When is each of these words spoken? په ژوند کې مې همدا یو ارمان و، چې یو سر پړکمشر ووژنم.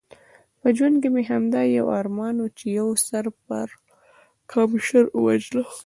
په 0.61 0.67
ژوند 0.77 0.95
کې 1.01 1.09
مې 1.13 1.23
همدا 1.31 1.61
یو 1.77 1.85
ارمان 1.99 2.35
و، 2.39 2.45
چې 2.57 2.65
یو 2.79 2.87
سر 3.07 3.25
پړکمشر 3.45 5.03
ووژنم. 5.11 5.67